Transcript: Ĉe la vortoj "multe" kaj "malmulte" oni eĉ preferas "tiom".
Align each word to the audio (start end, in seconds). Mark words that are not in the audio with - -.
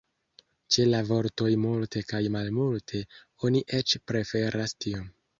Ĉe 0.75 0.85
la 0.91 1.01
vortoj 1.09 1.49
"multe" 1.65 2.01
kaj 2.11 2.21
"malmulte" 2.35 3.01
oni 3.49 3.61
eĉ 3.81 3.93
preferas 4.13 4.75
"tiom". 4.87 5.05